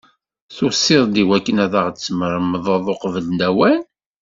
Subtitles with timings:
[0.55, 3.81] Tusiḍ-d iwakken ad ɣ-tesmeremdeḍ uqbel lawan?